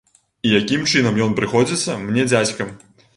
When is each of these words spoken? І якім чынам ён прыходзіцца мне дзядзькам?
І 0.47 0.53
якім 0.61 0.87
чынам 0.93 1.19
ён 1.25 1.35
прыходзіцца 1.39 1.99
мне 2.07 2.25
дзядзькам? 2.31 2.73